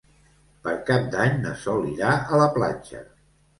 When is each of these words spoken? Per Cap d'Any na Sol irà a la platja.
Per 0.67 0.73
Cap 0.87 1.05
d'Any 1.17 1.37
na 1.45 1.53
Sol 1.65 1.87
irà 1.93 2.17
a 2.39 2.43
la 2.45 2.51
platja. 2.59 3.07